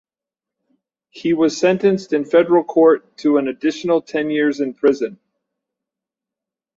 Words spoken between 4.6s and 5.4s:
prison.